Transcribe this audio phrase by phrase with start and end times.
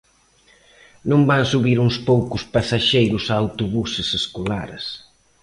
[1.09, 4.85] Non van subir uns poucos pasaxeiros a autobuses escolares.